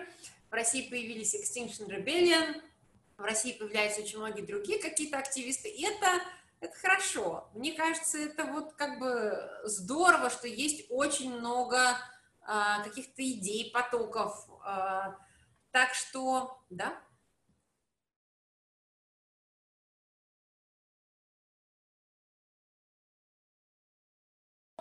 [0.50, 2.61] в России появились Extinction Rebellion,
[3.16, 6.20] в России появляются очень многие другие какие-то активисты, и это,
[6.61, 7.48] это хорошо.
[7.55, 11.96] Мне кажется, это вот как бы здорово, что есть очень много
[12.40, 14.48] каких-то идей, потоков.
[14.64, 15.16] А,
[15.70, 17.00] так что, да,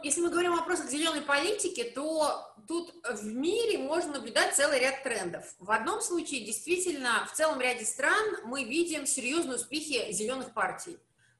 [0.01, 5.03] Если мы говорим о вопросах зеленой политики, то тут в мире можно наблюдать целый ряд
[5.03, 5.55] трендов.
[5.59, 10.97] В одном случае, действительно, в целом ряде стран мы видим серьезные успехи зеленых партий.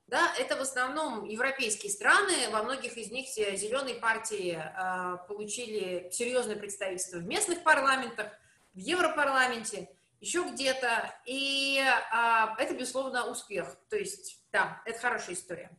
[0.10, 6.56] Да, это в основном европейские страны, во многих из них зеленые партии э, получили серьезное
[6.56, 8.34] представительство в местных парламентах,
[8.74, 9.88] в Европарламенте,
[10.19, 13.78] еще где-то, и э, это, безусловно, успех.
[13.88, 15.69] То есть, да, это хорошая история.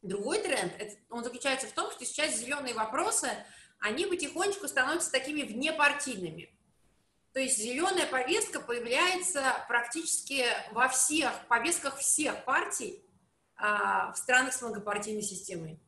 [0.00, 0.72] Другой тренд,
[1.10, 3.28] он заключается в том, что сейчас зеленые вопросы,
[3.78, 6.50] они потихонечку становятся такими внепартийными.
[7.34, 13.04] То есть зеленая повестка появляется практически во всех повестках всех партий
[13.60, 15.78] в странах с многопартийной системой.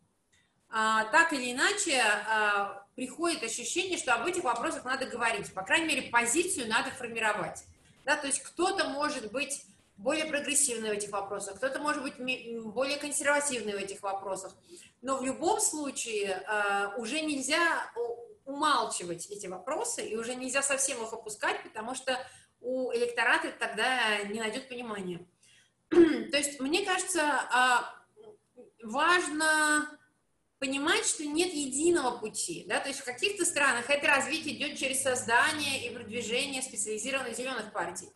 [0.74, 5.52] А, так или иначе, а, приходит ощущение, что об этих вопросах надо говорить.
[5.52, 7.64] По крайней мере, позицию надо формировать.
[8.06, 9.64] Да, то есть кто-то может быть
[9.98, 12.14] более прогрессивный в этих вопросах, кто-то может быть
[12.64, 14.54] более консервативный в этих вопросах.
[15.02, 16.42] Но в любом случае
[16.96, 17.92] уже нельзя
[18.44, 22.18] умалчивать эти вопросы, и уже нельзя совсем их опускать, потому что
[22.60, 25.24] у электората тогда не найдет понимания.
[26.30, 27.94] То есть, мне кажется, а,
[28.82, 29.98] важно
[30.58, 32.64] понимать, что нет единого пути.
[32.68, 32.80] Да?
[32.80, 38.08] То есть в каких-то странах это развитие идет через создание и продвижение специализированных зеленых партий.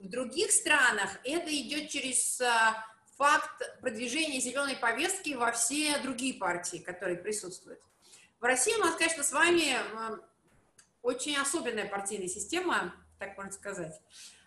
[0.00, 2.84] В других странах это идет через а,
[3.16, 7.80] факт продвижения зеленой повестки во все другие партии, которые присутствуют.
[8.40, 9.76] В России у нас, конечно, с вами
[11.00, 14.00] очень особенная партийная система, так можно сказать.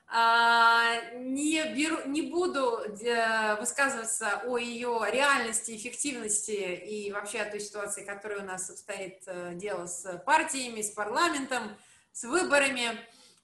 [0.09, 7.59] А, не, беру, не буду э, высказываться о ее реальности, эффективности и вообще о той
[7.59, 11.75] ситуации, которая у нас обстоит э, дело с партиями, с парламентом,
[12.13, 12.97] с выборами.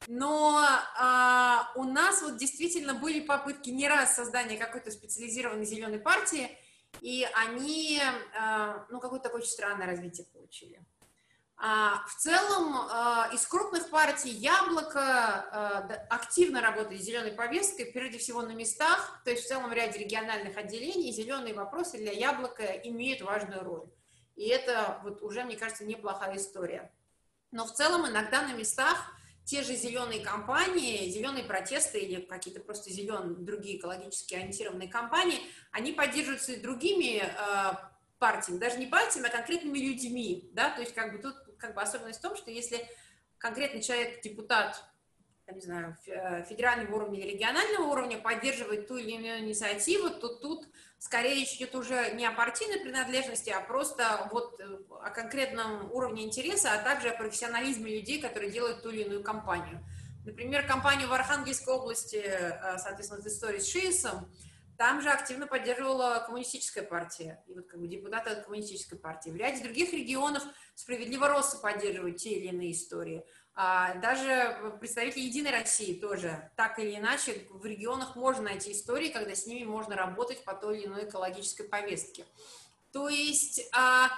[0.07, 0.57] Но
[0.97, 6.49] а, у нас вот действительно были попытки не раз создания какой-то специализированной зеленой партии,
[7.01, 8.01] и они,
[8.38, 10.82] а, ну, какое-то такое странное развитие получили.
[11.66, 18.18] А, в целом, а, из крупных партий Яблоко а, активно работает с зеленой повесткой, прежде
[18.18, 22.66] всего на местах, то есть в целом в ряде региональных отделений зеленые вопросы для Яблока
[22.66, 23.88] имеют важную роль.
[24.36, 26.91] И это вот уже, мне кажется, неплохая история.
[27.51, 28.97] Но в целом иногда на местах
[29.45, 35.39] те же зеленые компании, зеленые протесты или какие-то просто зеленые другие экологически ориентированные компании,
[35.72, 37.24] они поддерживаются и другими
[38.24, 41.82] партиями, даже не партиями, а конкретными людьми, да, то есть как бы тут как бы
[41.82, 42.86] особенность в том, что если
[43.38, 44.84] конкретный человек, депутат,
[45.47, 50.28] я не знаю, э, федерального уровня или регионального уровня поддерживает ту или иную инициативу, то
[50.28, 50.68] тут
[50.99, 56.26] скорее речь идет уже не о партийной принадлежности, а просто вот э, о конкретном уровне
[56.26, 59.80] интереса, а также о профессионализме людей, которые делают ту или иную кампанию.
[60.26, 64.30] Например, кампанию в Архангельской области, э, соответственно, в истории с ШИСом,
[64.78, 69.30] там же активно поддерживала коммунистическая партия, и вот как бы депутаты от коммунистической партии.
[69.30, 70.43] В ряде других регионов
[70.76, 73.26] справедливо Росса поддерживают те или иные истории.
[73.55, 79.36] А даже представители Единой России тоже, так или иначе, в регионах можно найти истории, когда
[79.36, 82.26] с ними можно работать по той или иной экологической повестке.
[82.91, 84.09] То есть а,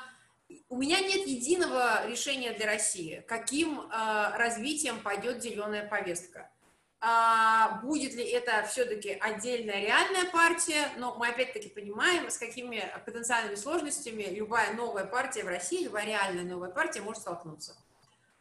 [0.69, 6.49] у меня нет единого решения для России, каким а, развитием пойдет зеленая повестка
[7.07, 13.53] а, будет ли это все-таки отдельная реальная партия, но мы опять-таки понимаем, с какими потенциальными
[13.53, 17.77] сложностями любая новая партия в России, любая реальная новая партия может столкнуться.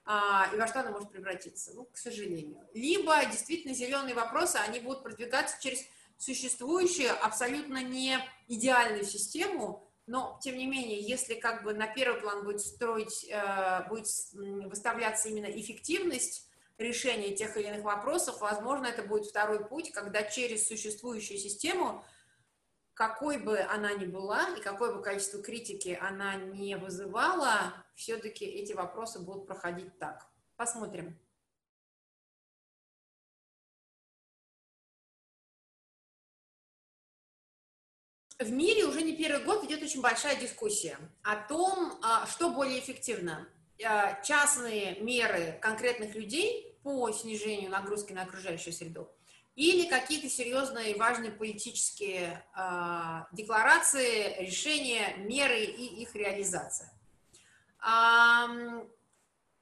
[0.07, 2.67] А, и во что она может превратиться, ну, к сожалению.
[2.73, 5.85] Либо действительно зеленые вопросы, они будут продвигаться через
[6.17, 12.45] существующую абсолютно не идеальную систему, но, тем не менее, если как бы на первый план
[12.45, 16.49] будет строить, э, будет выставляться именно эффективность
[16.79, 22.05] решения тех или иных вопросов, возможно, это будет второй путь, когда через существующую систему,
[22.95, 28.73] какой бы она ни была и какое бы количество критики она не вызывала, все-таки эти
[28.73, 30.27] вопросы будут проходить так.
[30.57, 31.19] Посмотрим.
[38.39, 42.81] В мире уже не первый год идет очень большая дискуссия о том, а, что более
[42.81, 43.49] эффективно
[44.23, 49.11] частные меры конкретных людей по снижению нагрузки на окружающую среду
[49.57, 56.93] или какие-то серьезные и важные политические э, декларации, решения, меры и их реализация.
[57.81, 58.85] Э,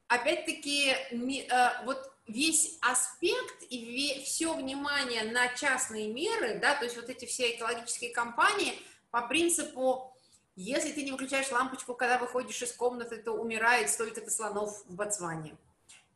[0.08, 7.10] опять-таки, э, вот весь аспект и все внимание на частные меры, да, то есть вот
[7.10, 8.72] эти все экологические кампании
[9.10, 10.11] по принципу
[10.54, 15.56] если ты не выключаешь лампочку, когда выходишь из комнаты, то умирает столько-то слонов в Ботсване.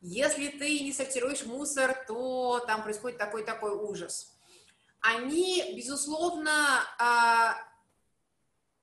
[0.01, 4.37] Если ты не сортируешь мусор, то там происходит такой-такой ужас.
[4.99, 6.51] Они, безусловно,
[6.99, 7.57] а,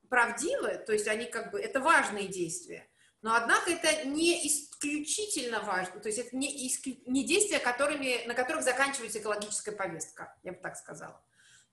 [0.08, 2.88] правдивы, то есть они как бы, это важные действия,
[3.22, 8.34] но однако это не исключительно важно, то есть это не, исклю, не действия, которыми, на
[8.34, 11.20] которых заканчивается экологическая повестка, я бы так сказала.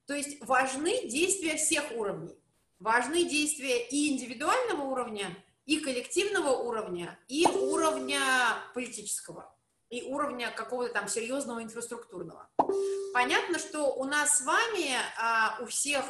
[0.06, 2.41] То есть важны действия всех уровней
[2.82, 8.20] важны действия и индивидуального уровня, и коллективного уровня, и уровня
[8.74, 9.56] политического,
[9.90, 12.50] и уровня какого-то там серьезного инфраструктурного.
[13.14, 16.06] Понятно, что у нас с вами, а, у всех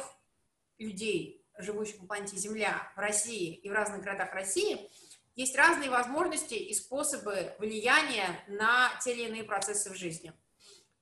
[0.78, 4.88] людей, живущих на планете Земля в России и в разных городах России,
[5.36, 10.32] есть разные возможности и способы влияния на те или иные процессы в жизни.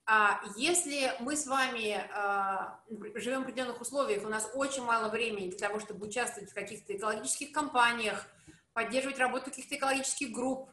[0.05, 2.79] А если мы с вами а,
[3.15, 6.95] живем в определенных условиях, у нас очень мало времени для того, чтобы участвовать в каких-то
[6.95, 8.27] экологических кампаниях,
[8.73, 10.69] поддерживать работу каких-то экологических групп,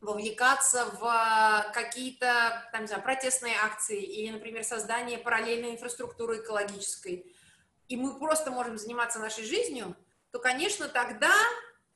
[0.00, 7.32] вовлекаться в какие-то, там, не знаю, протестные акции или, например, создание параллельной инфраструктуры экологической,
[7.88, 9.96] и мы просто можем заниматься нашей жизнью,
[10.32, 11.32] то, конечно, тогда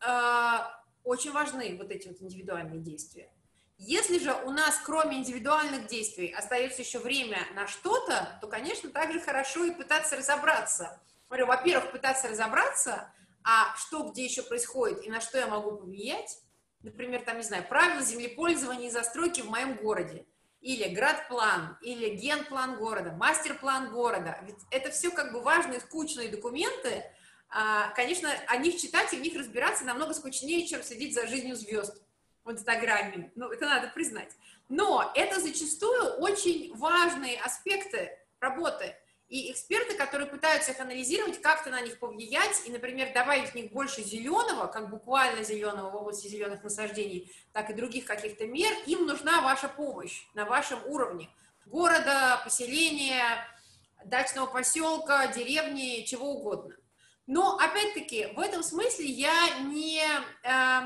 [0.00, 0.58] э,
[1.02, 3.32] очень важны вот эти вот индивидуальные действия.
[3.78, 9.20] Если же у нас, кроме индивидуальных действий, остается еще время на что-то, то, конечно, также
[9.20, 10.98] хорошо и пытаться разобраться.
[11.28, 13.12] Говорю, во-первых, пытаться разобраться,
[13.44, 16.38] а что где еще происходит и на что я могу повлиять.
[16.82, 20.26] Например, там, не знаю, правила землепользования и застройки в моем городе.
[20.62, 24.38] Или градплан, или генплан города, мастер-план города.
[24.44, 27.04] Ведь это все как бы важные, скучные документы.
[27.50, 31.56] А, конечно, о них читать и в них разбираться намного скучнее, чем следить за жизнью
[31.56, 32.02] звезд
[32.46, 33.32] в Инстаграме.
[33.34, 34.32] Ну, это надо признать.
[34.68, 38.94] Но это зачастую очень важные аспекты работы.
[39.28, 43.72] И эксперты, которые пытаются их анализировать, как-то на них повлиять, и, например, добавить в них
[43.72, 49.04] больше зеленого, как буквально зеленого в области зеленых насаждений, так и других каких-то мер, им
[49.04, 51.28] нужна ваша помощь на вашем уровне.
[51.66, 53.44] Города, поселения,
[54.04, 56.76] дачного поселка, деревни, чего угодно.
[57.26, 60.04] Но, опять-таки, в этом смысле я не,
[60.44, 60.80] э,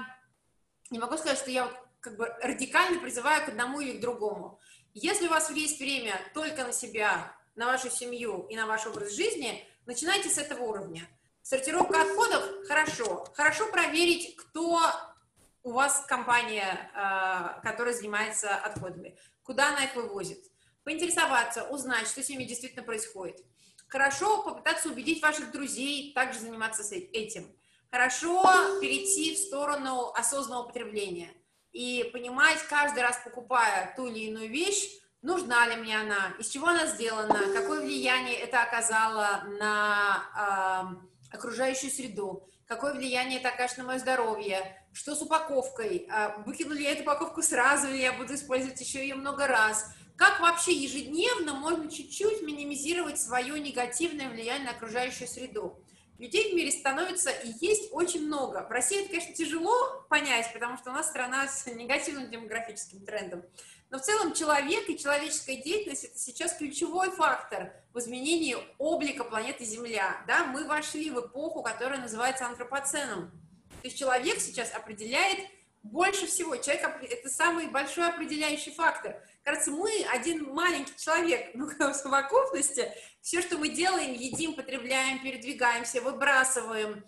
[0.91, 1.71] не могу сказать, что я
[2.01, 4.61] как бы радикально призываю к одному или к другому.
[4.95, 9.13] Если у вас есть время только на себя, на вашу семью и на ваш образ
[9.13, 11.07] жизни, начинайте с этого уровня.
[11.43, 13.25] Сортировка отходов– хорошо.
[13.35, 14.81] Хорошо проверить, кто
[15.63, 20.39] у вас компания, э, которая занимается отходами, куда она их вывозит.
[20.85, 23.45] Поинтересоваться, узнать, что с ними действительно происходит.
[23.89, 27.55] Хорошо попытаться убедить ваших друзей также заниматься этим.
[27.91, 28.43] Хорошо
[28.81, 31.31] перейти в сторону осознанного потребления
[31.73, 34.89] и понимать, каждый раз покупая ту или иную вещь,
[35.23, 40.97] нужна ли мне она, из чего она сделана, какое влияние это оказало на
[41.33, 46.75] э, окружающую среду, какое влияние это окажет на мое здоровье, что с упаковкой, э, выкину
[46.75, 49.87] ли я эту упаковку сразу, или я буду использовать еще ее много раз,
[50.17, 55.83] как вообще ежедневно можно чуть-чуть минимизировать свое негативное влияние на окружающую среду.
[56.21, 58.67] Людей в мире становится и есть очень много.
[58.69, 63.43] В России это, конечно, тяжело понять, потому что у нас страна с негативным демографическим трендом.
[63.89, 69.65] Но в целом человек и человеческая деятельность– это сейчас ключевой фактор в изменении облика планеты
[69.65, 70.23] Земля.
[70.27, 70.45] Да?
[70.45, 73.31] Мы вошли в эпоху, которая называется антропоценом.
[73.81, 75.39] То есть человек сейчас определяет
[75.83, 76.57] больше всего.
[76.57, 79.17] Человек– это самый большой определяющий фактор.
[79.43, 86.01] Кажется, мы один маленький человек, ну, в совокупности, все, что мы делаем, едим, потребляем, передвигаемся,
[86.01, 87.05] выбрасываем,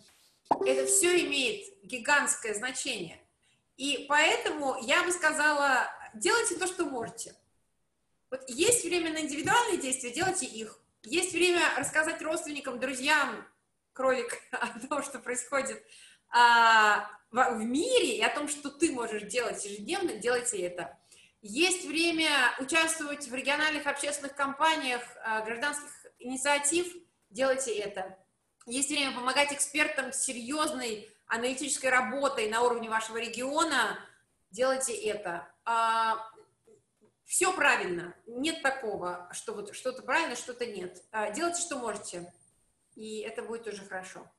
[0.67, 3.21] это все имеет гигантское значение.
[3.77, 7.35] И поэтому я бы сказала, делайте то, что можете.
[8.31, 10.79] Вот есть время на индивидуальные действия, делайте их.
[11.03, 13.47] Есть время рассказать родственникам, друзьям,
[13.93, 15.83] кролик, о том, что происходит
[16.31, 20.99] а, в, мире, и о том, что ты можешь делать ежедневно, делайте это.
[21.41, 22.29] Есть время
[22.61, 26.95] участвовать в региональных общественных кампаниях, а, гражданских инициатив,
[27.31, 28.17] делайте это.
[28.67, 33.99] Есть время помогать экспертам с серьезной аналитической работой на уровне вашего региона,
[34.51, 35.49] делайте это.
[35.65, 36.31] А,
[37.25, 41.03] все правильно, нет такого, что вот что-то правильно, что-то нет.
[41.11, 42.31] А, делайте, что можете,
[42.95, 44.31] и это будет уже хорошо.